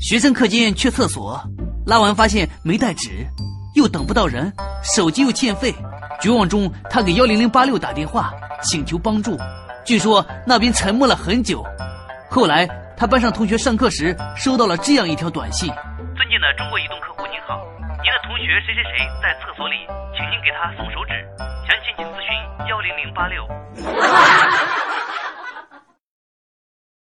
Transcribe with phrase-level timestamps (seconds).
[0.00, 1.38] 学生课间去厕所
[1.86, 3.10] 拉完发现没带纸
[3.74, 4.50] 又等不到人
[4.82, 5.74] 手机又欠费
[6.22, 8.32] 绝望中他给幺零零八六打电话
[8.62, 9.36] 请求帮助
[9.84, 11.64] 据说那边沉默了很久。
[12.30, 12.66] 后来
[12.96, 15.68] 他班上同学上课时收到了这样一条短信。
[16.16, 17.60] 尊敬的中国移动客户您好
[18.02, 19.76] 您的同学谁谁谁在厕所里
[20.16, 21.12] 请您给他送手纸
[21.66, 23.44] 详情请咨询幺零零八六。